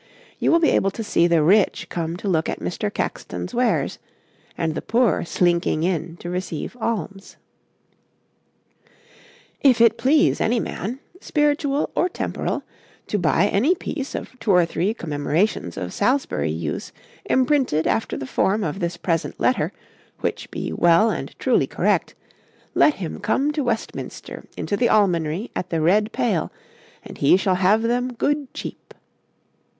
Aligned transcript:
You 0.39 0.51
will 0.51 0.59
be 0.59 0.71
able 0.71 0.89
to 0.89 1.03
see 1.03 1.27
the 1.27 1.43
rich 1.43 1.85
come 1.87 2.17
to 2.17 2.27
look 2.27 2.49
at 2.49 2.59
Mr. 2.59 2.91
Caxton's 2.91 3.53
wares 3.53 3.99
and 4.57 4.73
the 4.73 4.81
poor 4.81 5.23
slinking 5.25 5.83
in 5.83 6.17
to 6.17 6.29
receive 6.31 6.75
alms. 6.81 7.37
'If 9.61 9.79
it 9.79 9.99
please 9.99 10.41
any 10.41 10.59
man, 10.59 10.99
spiritual 11.19 11.91
or 11.93 12.09
temporal, 12.09 12.63
to 13.05 13.19
buy 13.19 13.45
any 13.49 13.75
pyes 13.75 14.15
of 14.15 14.31
two 14.39 14.49
or 14.49 14.65
three 14.65 14.95
commemorations 14.95 15.77
of 15.77 15.93
Salisbury 15.93 16.49
use 16.49 16.91
emprynted 17.29 17.85
after 17.85 18.17
the 18.17 18.25
form 18.25 18.63
of 18.63 18.79
this 18.79 18.97
present 18.97 19.39
letter, 19.39 19.71
which 20.21 20.49
be 20.49 20.73
well 20.73 21.11
and 21.11 21.37
truly 21.37 21.67
correct, 21.67 22.15
let 22.73 22.95
him 22.95 23.19
come 23.19 23.51
to 23.51 23.63
Westminster 23.63 24.45
into 24.57 24.75
the 24.75 24.89
Almonry 24.89 25.51
at 25.55 25.69
the 25.69 25.79
red 25.79 26.11
pale, 26.11 26.51
and 27.05 27.19
he 27.19 27.37
shall 27.37 27.53
have 27.53 27.83
them 27.83 28.13
good 28.13 28.51
cheap.' 28.55 28.95